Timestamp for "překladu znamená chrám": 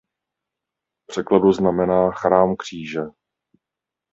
1.07-2.55